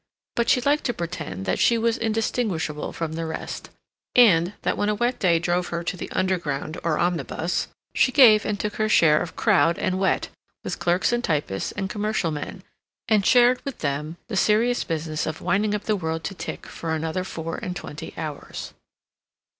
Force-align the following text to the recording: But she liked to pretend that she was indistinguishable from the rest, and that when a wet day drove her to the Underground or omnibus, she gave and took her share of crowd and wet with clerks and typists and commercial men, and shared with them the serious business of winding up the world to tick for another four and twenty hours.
But 0.35 0.49
she 0.49 0.61
liked 0.61 0.85
to 0.85 0.95
pretend 0.95 1.45
that 1.45 1.59
she 1.59 1.77
was 1.77 1.95
indistinguishable 1.95 2.91
from 2.91 3.13
the 3.13 3.27
rest, 3.27 3.69
and 4.15 4.53
that 4.63 4.75
when 4.75 4.89
a 4.89 4.95
wet 4.95 5.19
day 5.19 5.37
drove 5.37 5.67
her 5.67 5.83
to 5.83 5.95
the 5.95 6.09
Underground 6.11 6.79
or 6.83 6.97
omnibus, 6.97 7.67
she 7.93 8.11
gave 8.11 8.43
and 8.43 8.59
took 8.59 8.77
her 8.77 8.89
share 8.89 9.21
of 9.21 9.35
crowd 9.35 9.77
and 9.77 9.99
wet 9.99 10.29
with 10.63 10.79
clerks 10.79 11.11
and 11.13 11.23
typists 11.23 11.71
and 11.73 11.87
commercial 11.87 12.31
men, 12.31 12.63
and 13.07 13.27
shared 13.27 13.63
with 13.63 13.77
them 13.81 14.17
the 14.27 14.35
serious 14.35 14.83
business 14.83 15.27
of 15.27 15.39
winding 15.39 15.75
up 15.75 15.83
the 15.83 15.95
world 15.95 16.23
to 16.23 16.33
tick 16.33 16.65
for 16.65 16.95
another 16.95 17.23
four 17.23 17.57
and 17.57 17.75
twenty 17.75 18.11
hours. 18.17 18.73